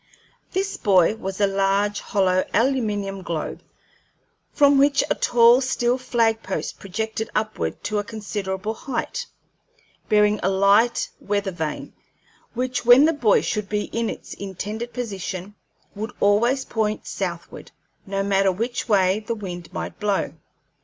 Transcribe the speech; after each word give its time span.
This 0.51 0.77
buoy 0.77 1.13
was 1.13 1.39
a 1.39 1.45
large 1.45 1.99
hollow, 1.99 2.43
aluminium 2.55 3.21
globe, 3.21 3.61
from 4.51 4.79
which 4.79 5.03
a 5.11 5.13
tall 5.13 5.61
steel 5.61 5.99
flag 5.99 6.41
post 6.41 6.79
projected 6.79 7.29
upward 7.35 7.83
to 7.83 7.99
a 7.99 8.03
considerable 8.03 8.73
height, 8.73 9.27
bearing 10.09 10.39
a 10.41 10.49
light 10.49 11.09
weather 11.19 11.51
vane, 11.51 11.93
which, 12.55 12.83
when 12.83 13.05
the 13.05 13.13
buoy 13.13 13.43
should 13.43 13.69
be 13.69 13.83
in 13.93 14.09
its 14.09 14.33
intended 14.33 14.91
position, 14.91 15.53
would 15.93 16.11
always 16.19 16.65
point 16.65 17.05
southward, 17.05 17.69
no 18.07 18.23
matter 18.23 18.51
which 18.51 18.89
way 18.89 19.19
the 19.19 19.35
wind 19.35 19.71
might 19.71 19.99
blow. 19.99 20.33